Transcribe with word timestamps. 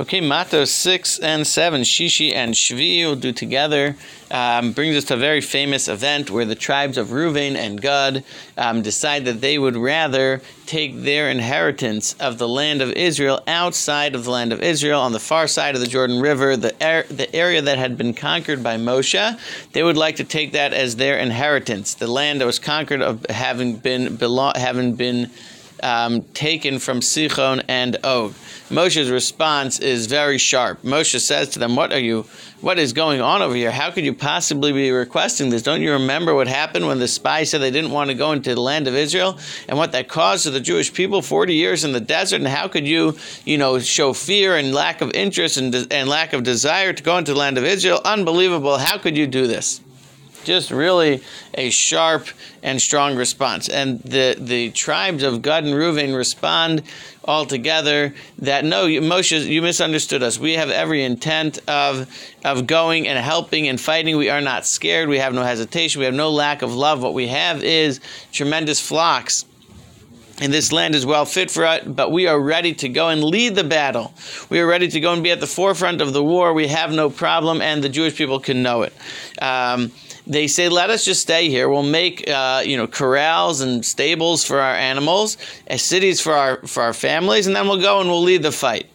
Okay, 0.00 0.22
Matos 0.22 0.70
6 0.72 1.18
and 1.18 1.46
7, 1.46 1.82
Shishi 1.82 2.32
and 2.34 2.54
Shvi 2.54 3.04
will 3.04 3.14
do 3.14 3.30
together. 3.30 3.94
Um, 4.30 4.72
brings 4.72 4.96
us 4.96 5.04
to 5.04 5.14
a 5.14 5.18
very 5.18 5.42
famous 5.42 5.86
event 5.86 6.30
where 6.30 6.46
the 6.46 6.54
tribes 6.54 6.96
of 6.96 7.08
Reuven 7.08 7.56
and 7.56 7.78
Gad 7.78 8.24
um, 8.56 8.80
decide 8.80 9.26
that 9.26 9.42
they 9.42 9.58
would 9.58 9.76
rather 9.76 10.40
take 10.64 11.02
their 11.02 11.28
inheritance 11.28 12.14
of 12.14 12.38
the 12.38 12.48
land 12.48 12.80
of 12.80 12.92
Israel 12.92 13.42
outside 13.46 14.14
of 14.14 14.24
the 14.24 14.30
land 14.30 14.54
of 14.54 14.62
Israel 14.62 14.98
on 14.98 15.12
the 15.12 15.20
far 15.20 15.46
side 15.46 15.74
of 15.74 15.82
the 15.82 15.86
Jordan 15.86 16.20
River, 16.20 16.56
the, 16.56 16.74
er- 16.82 17.06
the 17.12 17.32
area 17.36 17.60
that 17.60 17.76
had 17.76 17.98
been 17.98 18.14
conquered 18.14 18.62
by 18.62 18.78
Moshe. 18.78 19.38
They 19.72 19.82
would 19.82 19.98
like 19.98 20.16
to 20.16 20.24
take 20.24 20.52
that 20.52 20.72
as 20.72 20.96
their 20.96 21.18
inheritance, 21.18 21.92
the 21.92 22.06
land 22.06 22.40
that 22.40 22.46
was 22.46 22.58
conquered 22.58 23.02
of 23.02 23.26
having 23.26 23.76
been 23.76 24.16
belo- 24.16 24.56
having 24.56 24.94
been 24.94 25.30
um, 25.82 26.22
taken 26.34 26.78
from 26.78 27.00
Sichon 27.00 27.62
and 27.68 27.96
Og. 28.04 28.34
Moshe's 28.70 29.10
response 29.10 29.78
is 29.78 30.06
very 30.06 30.38
sharp. 30.38 30.82
Moshe 30.82 31.18
says 31.20 31.50
to 31.50 31.58
them, 31.58 31.76
"What 31.76 31.92
are 31.92 32.00
you? 32.00 32.26
What 32.60 32.78
is 32.78 32.92
going 32.92 33.20
on 33.20 33.42
over 33.42 33.54
here? 33.54 33.70
How 33.70 33.90
could 33.90 34.04
you 34.04 34.14
possibly 34.14 34.72
be 34.72 34.90
requesting 34.90 35.50
this? 35.50 35.62
Don't 35.62 35.82
you 35.82 35.92
remember 35.92 36.34
what 36.34 36.46
happened 36.46 36.86
when 36.86 36.98
the 36.98 37.08
spies 37.08 37.50
said 37.50 37.60
they 37.60 37.70
didn't 37.70 37.90
want 37.90 38.08
to 38.08 38.14
go 38.14 38.32
into 38.32 38.54
the 38.54 38.60
land 38.60 38.86
of 38.88 38.94
Israel 38.94 39.38
and 39.68 39.76
what 39.76 39.92
that 39.92 40.08
caused 40.08 40.44
to 40.44 40.50
the 40.50 40.60
Jewish 40.60 40.94
people? 40.94 41.22
Forty 41.22 41.54
years 41.54 41.84
in 41.84 41.92
the 41.92 42.00
desert, 42.00 42.36
and 42.36 42.48
how 42.48 42.68
could 42.68 42.86
you, 42.86 43.16
you 43.44 43.58
know, 43.58 43.78
show 43.78 44.12
fear 44.12 44.56
and 44.56 44.72
lack 44.72 45.00
of 45.00 45.10
interest 45.12 45.56
and, 45.56 45.74
and 45.92 46.08
lack 46.08 46.32
of 46.32 46.42
desire 46.42 46.92
to 46.92 47.02
go 47.02 47.18
into 47.18 47.32
the 47.32 47.38
land 47.38 47.58
of 47.58 47.64
Israel? 47.64 48.00
Unbelievable! 48.04 48.78
How 48.78 48.98
could 48.98 49.16
you 49.16 49.26
do 49.26 49.46
this?" 49.46 49.80
Just 50.44 50.70
really 50.70 51.22
a 51.54 51.70
sharp 51.70 52.28
and 52.62 52.80
strong 52.80 53.16
response. 53.16 53.68
And 53.68 54.00
the, 54.00 54.36
the 54.38 54.70
tribes 54.70 55.22
of 55.22 55.42
Gad 55.42 55.64
and 55.64 55.74
Reuven 55.74 56.16
respond 56.16 56.82
altogether 57.24 58.14
that 58.38 58.64
no, 58.64 58.86
Moshe, 58.86 59.46
you 59.46 59.62
misunderstood 59.62 60.22
us. 60.22 60.38
We 60.38 60.54
have 60.54 60.70
every 60.70 61.04
intent 61.04 61.58
of, 61.68 62.08
of 62.44 62.66
going 62.66 63.08
and 63.08 63.18
helping 63.18 63.68
and 63.68 63.80
fighting. 63.80 64.16
We 64.16 64.30
are 64.30 64.40
not 64.40 64.66
scared. 64.66 65.08
We 65.08 65.18
have 65.18 65.34
no 65.34 65.42
hesitation. 65.42 66.00
We 66.00 66.06
have 66.06 66.14
no 66.14 66.30
lack 66.30 66.62
of 66.62 66.74
love. 66.74 67.02
What 67.02 67.14
we 67.14 67.28
have 67.28 67.62
is 67.62 68.00
tremendous 68.32 68.80
flocks 68.80 69.44
and 70.42 70.52
this 70.52 70.72
land 70.72 70.96
is 70.96 71.06
well 71.06 71.24
fit 71.24 71.52
for 71.52 71.64
it, 71.64 71.94
but 71.94 72.10
we 72.10 72.26
are 72.26 72.40
ready 72.40 72.74
to 72.74 72.88
go 72.88 73.08
and 73.08 73.22
lead 73.22 73.54
the 73.54 73.62
battle. 73.62 74.12
We 74.50 74.58
are 74.58 74.66
ready 74.66 74.88
to 74.88 74.98
go 74.98 75.12
and 75.12 75.22
be 75.22 75.30
at 75.30 75.38
the 75.38 75.46
forefront 75.46 76.00
of 76.00 76.12
the 76.12 76.22
war. 76.22 76.52
We 76.52 76.66
have 76.66 76.90
no 76.90 77.10
problem, 77.10 77.62
and 77.62 77.82
the 77.82 77.88
Jewish 77.88 78.16
people 78.16 78.40
can 78.40 78.60
know 78.60 78.82
it. 78.82 78.92
Um, 79.40 79.92
they 80.26 80.46
say, 80.46 80.68
let 80.68 80.90
us 80.90 81.04
just 81.04 81.22
stay 81.22 81.48
here. 81.48 81.68
We'll 81.68 81.82
make 81.82 82.28
uh, 82.28 82.62
you 82.64 82.76
know 82.76 82.86
corrals 82.86 83.60
and 83.60 83.84
stables 83.84 84.44
for 84.44 84.60
our 84.60 84.74
animals, 84.74 85.36
uh, 85.70 85.76
cities 85.76 86.20
for 86.20 86.32
our 86.32 86.56
for 86.66 86.82
our 86.82 86.94
families, 86.94 87.46
and 87.46 87.56
then 87.56 87.66
we'll 87.66 87.80
go 87.80 88.00
and 88.00 88.08
we'll 88.08 88.22
lead 88.22 88.42
the 88.42 88.52
fight. 88.52 88.86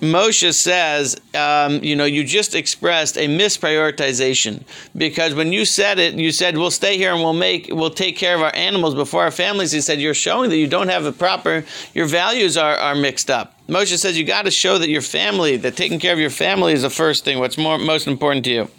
Moshe 0.00 0.52
says, 0.52 1.16
um, 1.34 1.82
you 1.82 1.96
know, 1.96 2.04
you 2.04 2.22
just 2.22 2.54
expressed 2.54 3.16
a 3.16 3.28
misprioritization 3.28 4.62
because 4.94 5.32
when 5.34 5.52
you 5.52 5.64
said 5.64 5.98
it, 5.98 6.14
you 6.14 6.32
said 6.32 6.58
we'll 6.58 6.70
stay 6.70 6.98
here 6.98 7.12
and 7.14 7.22
we'll 7.22 7.32
make, 7.32 7.68
we'll 7.70 7.90
take 7.90 8.16
care 8.16 8.34
of 8.34 8.42
our 8.42 8.54
animals 8.54 8.94
before 8.94 9.22
our 9.22 9.30
families. 9.30 9.72
He 9.72 9.80
said 9.80 9.98
you're 9.98 10.12
showing 10.12 10.50
that 10.50 10.58
you 10.58 10.66
don't 10.66 10.88
have 10.88 11.06
a 11.06 11.12
proper, 11.12 11.64
your 11.94 12.06
values 12.06 12.58
are, 12.58 12.76
are 12.76 12.94
mixed 12.94 13.30
up. 13.30 13.54
Moshe 13.68 13.96
says 13.96 14.18
you 14.18 14.24
got 14.24 14.44
to 14.44 14.50
show 14.50 14.76
that 14.76 14.90
your 14.90 15.00
family, 15.00 15.56
that 15.56 15.76
taking 15.76 15.98
care 15.98 16.12
of 16.12 16.20
your 16.20 16.30
family 16.30 16.74
is 16.74 16.82
the 16.82 16.90
first 16.90 17.24
thing. 17.24 17.38
What's 17.38 17.56
more 17.56 17.78
most 17.78 18.06
important 18.06 18.44
to 18.44 18.50
you? 18.50 18.70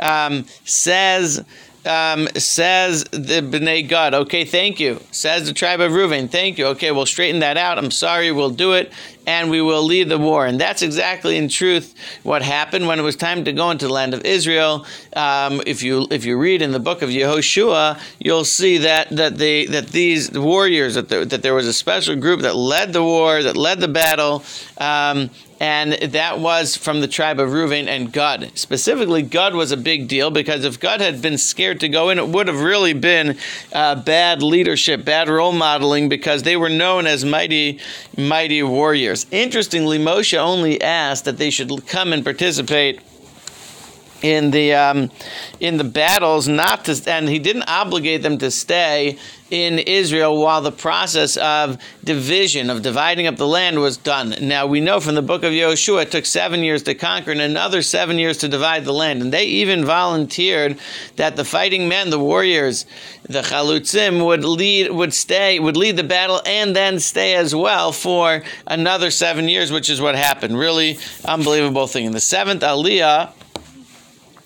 Um, 0.00 0.46
says 0.64 1.44
um, 1.88 2.28
says 2.34 3.04
the 3.04 3.40
Bnei 3.40 3.88
Gad. 3.88 4.14
okay, 4.14 4.44
thank 4.44 4.78
you. 4.78 5.00
Says 5.10 5.46
the 5.46 5.54
tribe 5.54 5.80
of 5.80 5.92
Reuven, 5.92 6.30
thank 6.30 6.58
you. 6.58 6.66
Okay, 6.68 6.90
we'll 6.92 7.06
straighten 7.06 7.40
that 7.40 7.56
out. 7.56 7.78
I'm 7.78 7.90
sorry, 7.90 8.30
we'll 8.30 8.50
do 8.50 8.72
it, 8.72 8.92
and 9.26 9.50
we 9.50 9.62
will 9.62 9.82
lead 9.82 10.08
the 10.08 10.18
war. 10.18 10.46
And 10.46 10.60
that's 10.60 10.82
exactly, 10.82 11.36
in 11.36 11.48
truth, 11.48 11.94
what 12.24 12.42
happened 12.42 12.86
when 12.86 12.98
it 12.98 13.02
was 13.02 13.16
time 13.16 13.44
to 13.44 13.52
go 13.52 13.70
into 13.70 13.86
the 13.86 13.92
land 13.92 14.12
of 14.12 14.24
Israel. 14.24 14.86
Um, 15.16 15.62
if 15.66 15.82
you 15.82 16.06
if 16.10 16.24
you 16.24 16.36
read 16.38 16.62
in 16.62 16.72
the 16.72 16.80
book 16.80 17.00
of 17.02 17.10
Yehoshua, 17.10 18.00
you'll 18.18 18.44
see 18.44 18.78
that 18.78 19.08
that 19.10 19.38
they 19.38 19.66
that 19.66 19.88
these 19.88 20.30
warriors 20.30 20.94
that 20.94 21.08
the, 21.08 21.24
that 21.24 21.42
there 21.42 21.54
was 21.54 21.66
a 21.66 21.72
special 21.72 22.16
group 22.16 22.40
that 22.40 22.56
led 22.56 22.92
the 22.92 23.02
war, 23.02 23.42
that 23.42 23.56
led 23.56 23.80
the 23.80 23.88
battle. 23.88 24.42
Um, 24.76 25.30
and 25.60 25.92
that 25.94 26.38
was 26.38 26.76
from 26.76 27.00
the 27.00 27.08
tribe 27.08 27.40
of 27.40 27.50
Reuven 27.50 27.86
and 27.88 28.12
Gad. 28.12 28.56
Specifically, 28.56 29.22
Gad 29.22 29.54
was 29.54 29.72
a 29.72 29.76
big 29.76 30.08
deal 30.08 30.30
because 30.30 30.64
if 30.64 30.78
Gad 30.78 31.00
had 31.00 31.20
been 31.20 31.38
scared 31.38 31.80
to 31.80 31.88
go 31.88 32.10
in, 32.10 32.18
it 32.18 32.28
would 32.28 32.46
have 32.46 32.60
really 32.60 32.92
been 32.92 33.36
uh, 33.72 33.96
bad 33.96 34.42
leadership, 34.42 35.04
bad 35.04 35.28
role 35.28 35.52
modeling, 35.52 36.08
because 36.08 36.42
they 36.42 36.56
were 36.56 36.68
known 36.68 37.06
as 37.06 37.24
mighty, 37.24 37.80
mighty 38.16 38.62
warriors. 38.62 39.26
Interestingly, 39.30 39.98
Moshe 39.98 40.36
only 40.36 40.80
asked 40.80 41.24
that 41.24 41.38
they 41.38 41.50
should 41.50 41.86
come 41.86 42.12
and 42.12 42.22
participate 42.22 43.00
in 44.22 44.50
the 44.50 44.74
um, 44.74 45.10
in 45.60 45.76
the 45.76 45.84
battles, 45.84 46.48
not 46.48 46.84
to, 46.86 47.02
and 47.06 47.28
he 47.28 47.38
didn't 47.38 47.64
obligate 47.68 48.22
them 48.22 48.38
to 48.38 48.50
stay 48.50 49.18
in 49.50 49.78
Israel 49.78 50.40
while 50.40 50.60
the 50.60 50.72
process 50.72 51.36
of 51.38 51.78
division, 52.04 52.68
of 52.68 52.82
dividing 52.82 53.26
up 53.26 53.36
the 53.36 53.46
land 53.46 53.78
was 53.78 53.96
done. 53.96 54.34
Now 54.42 54.66
we 54.66 54.80
know 54.80 55.00
from 55.00 55.14
the 55.14 55.22
book 55.22 55.42
of 55.42 55.52
Yehoshua 55.52 56.02
it 56.02 56.10
took 56.10 56.26
seven 56.26 56.62
years 56.62 56.82
to 56.84 56.94
conquer 56.94 57.30
and 57.30 57.40
another 57.40 57.80
seven 57.80 58.18
years 58.18 58.38
to 58.38 58.48
divide 58.48 58.84
the 58.84 58.92
land. 58.92 59.22
And 59.22 59.32
they 59.32 59.46
even 59.46 59.84
volunteered 59.84 60.78
that 61.16 61.36
the 61.36 61.44
fighting 61.44 61.88
men, 61.88 62.10
the 62.10 62.18
warriors, 62.18 62.84
the 63.22 63.40
chalutzim 63.40 64.24
would 64.26 64.44
lead, 64.44 64.90
would 64.90 65.14
stay, 65.14 65.58
would 65.58 65.76
lead 65.76 65.96
the 65.96 66.04
battle 66.04 66.42
and 66.44 66.76
then 66.76 67.00
stay 67.00 67.34
as 67.34 67.54
well 67.54 67.92
for 67.92 68.42
another 68.66 69.10
seven 69.10 69.48
years, 69.48 69.72
which 69.72 69.88
is 69.88 70.00
what 70.00 70.14
happened. 70.14 70.58
Really 70.58 70.98
unbelievable 71.24 71.86
thing. 71.86 72.04
In 72.04 72.12
the 72.12 72.20
seventh 72.20 72.62
Aliyah, 72.62 73.32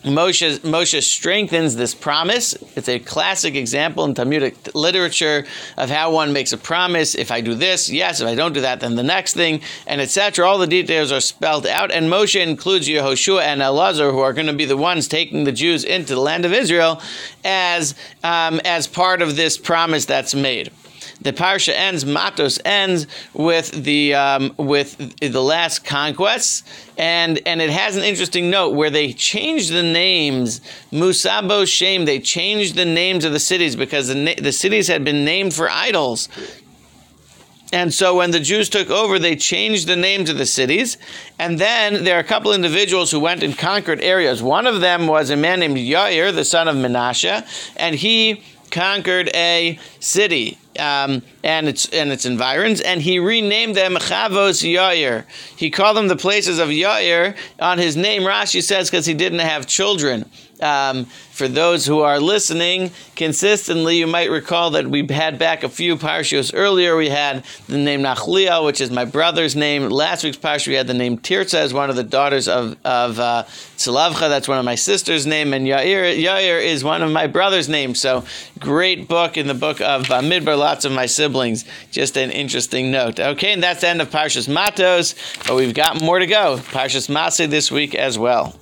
Moshe, 0.04 0.58
Moshe 0.60 1.00
strengthens 1.00 1.76
this 1.76 1.94
promise. 1.94 2.54
It's 2.74 2.88
a 2.88 2.98
classic 2.98 3.54
example 3.54 4.04
in 4.04 4.14
Talmudic 4.14 4.74
literature 4.74 5.46
of 5.76 5.90
how 5.90 6.10
one 6.10 6.32
makes 6.32 6.52
a 6.52 6.58
promise. 6.58 7.14
If 7.14 7.30
I 7.30 7.40
do 7.40 7.54
this, 7.54 7.88
yes. 7.88 8.20
If 8.20 8.26
I 8.26 8.34
don't 8.34 8.52
do 8.52 8.62
that, 8.62 8.80
then 8.80 8.96
the 8.96 9.04
next 9.04 9.34
thing, 9.34 9.60
and 9.86 10.00
etc. 10.00 10.44
All 10.44 10.58
the 10.58 10.66
details 10.66 11.12
are 11.12 11.20
spelled 11.20 11.68
out. 11.68 11.92
And 11.92 12.10
Moshe 12.10 12.40
includes 12.40 12.88
Yehoshua 12.88 13.42
and 13.42 13.60
Elazar, 13.60 14.10
who 14.10 14.18
are 14.18 14.32
going 14.32 14.48
to 14.48 14.52
be 14.52 14.64
the 14.64 14.76
ones 14.76 15.06
taking 15.06 15.44
the 15.44 15.52
Jews 15.52 15.84
into 15.84 16.16
the 16.16 16.20
land 16.20 16.44
of 16.44 16.52
Israel, 16.52 17.00
as 17.44 17.94
um, 18.24 18.60
as 18.64 18.88
part 18.88 19.22
of 19.22 19.36
this 19.36 19.56
promise 19.56 20.04
that's 20.04 20.34
made 20.34 20.72
the 21.22 21.32
parsha 21.32 21.72
ends, 21.72 22.04
Matos 22.04 22.58
ends 22.64 23.06
with 23.32 23.70
the 23.70 24.14
um, 24.14 24.54
with 24.56 25.18
the 25.18 25.42
last 25.42 25.84
conquests, 25.84 26.62
and 26.98 27.40
and 27.46 27.62
it 27.62 27.70
has 27.70 27.96
an 27.96 28.04
interesting 28.04 28.50
note 28.50 28.74
where 28.74 28.90
they 28.90 29.12
changed 29.12 29.72
the 29.72 29.82
names. 29.82 30.60
Musabo 30.90 31.66
Shem, 31.66 32.04
they 32.04 32.18
changed 32.18 32.74
the 32.74 32.84
names 32.84 33.24
of 33.24 33.32
the 33.32 33.40
cities 33.40 33.76
because 33.76 34.08
the 34.08 34.14
na- 34.14 34.34
the 34.38 34.52
cities 34.52 34.88
had 34.88 35.04
been 35.04 35.24
named 35.24 35.54
for 35.54 35.70
idols. 35.70 36.28
And 37.74 37.92
so 37.94 38.16
when 38.16 38.32
the 38.32 38.40
Jews 38.40 38.68
took 38.68 38.90
over, 38.90 39.18
they 39.18 39.34
changed 39.34 39.86
the 39.88 39.96
names 39.96 40.28
of 40.28 40.36
the 40.36 40.44
cities. 40.44 40.98
And 41.38 41.58
then 41.58 42.04
there 42.04 42.16
are 42.16 42.20
a 42.20 42.24
couple 42.24 42.52
individuals 42.52 43.10
who 43.10 43.18
went 43.18 43.42
and 43.42 43.56
conquered 43.56 43.98
areas. 44.02 44.42
One 44.42 44.66
of 44.66 44.82
them 44.82 45.06
was 45.06 45.30
a 45.30 45.36
man 45.36 45.60
named 45.60 45.78
Yair, 45.78 46.34
the 46.34 46.44
son 46.44 46.68
of 46.68 46.76
Menashe, 46.76 47.72
and 47.78 47.94
he 47.94 48.42
conquered 48.70 49.30
a 49.34 49.78
city 50.00 50.58
um, 50.78 51.22
and 51.44 51.68
its 51.68 51.86
and 51.88 52.10
its 52.12 52.24
environs, 52.24 52.80
and 52.80 53.02
he 53.02 53.18
renamed 53.18 53.74
them 53.74 53.94
Chavos 53.94 54.62
Yair. 54.62 55.24
He 55.56 55.70
called 55.70 55.96
them 55.96 56.08
the 56.08 56.16
places 56.16 56.58
of 56.58 56.68
Yair 56.68 57.36
on 57.60 57.78
his 57.78 57.96
name. 57.96 58.22
Rashi 58.22 58.62
says 58.62 58.90
because 58.90 59.06
he 59.06 59.14
didn't 59.14 59.40
have 59.40 59.66
children. 59.66 60.24
Um, 60.60 61.06
for 61.06 61.48
those 61.48 61.84
who 61.84 62.00
are 62.00 62.20
listening 62.20 62.92
consistently, 63.16 63.96
you 63.96 64.06
might 64.06 64.30
recall 64.30 64.70
that 64.70 64.86
we 64.86 65.04
had 65.08 65.36
back 65.36 65.64
a 65.64 65.68
few 65.68 65.96
parshios 65.96 66.52
earlier. 66.54 66.94
We 66.94 67.08
had 67.08 67.44
the 67.66 67.78
name 67.78 68.02
Nachlia, 68.02 68.64
which 68.64 68.80
is 68.80 68.88
my 68.88 69.04
brother's 69.04 69.56
name. 69.56 69.88
Last 69.88 70.22
week's 70.22 70.36
parsha, 70.36 70.68
we 70.68 70.74
had 70.74 70.86
the 70.86 70.94
name 70.94 71.18
Tirza 71.18 71.54
as 71.54 71.74
one 71.74 71.90
of 71.90 71.96
the 71.96 72.04
daughters 72.04 72.46
of 72.46 72.76
of 72.84 73.18
uh, 73.18 73.42
Tzelofchad. 73.76 74.28
That's 74.28 74.46
one 74.46 74.58
of 74.58 74.64
my 74.64 74.76
sister's 74.76 75.26
name, 75.26 75.52
and 75.52 75.66
Yair 75.66 76.16
Yair 76.16 76.64
is 76.64 76.84
one 76.84 77.02
of 77.02 77.10
my 77.10 77.26
brother's 77.26 77.68
names. 77.68 77.98
So 77.98 78.24
great 78.60 79.08
book 79.08 79.36
in 79.36 79.48
the 79.48 79.54
book 79.54 79.80
of 79.80 80.08
uh, 80.12 80.20
Midbar. 80.20 80.56
Lots 80.56 80.84
of 80.84 80.92
my 80.92 81.06
siblings. 81.06 81.31
Just 81.90 82.16
an 82.16 82.30
interesting 82.30 82.90
note. 82.90 83.18
Okay, 83.18 83.52
and 83.52 83.62
that's 83.62 83.80
the 83.80 83.88
end 83.88 84.00
of 84.00 84.10
Parshas 84.10 84.48
Matos, 84.48 85.14
but 85.46 85.56
we've 85.56 85.74
got 85.74 86.00
more 86.00 86.18
to 86.18 86.26
go. 86.26 86.56
Parshas 86.58 87.08
Maseh 87.08 87.48
this 87.48 87.70
week 87.70 87.94
as 87.94 88.18
well. 88.18 88.54